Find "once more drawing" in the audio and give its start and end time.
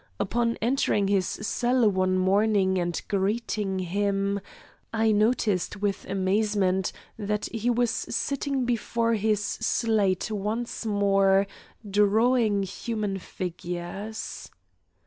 10.31-12.63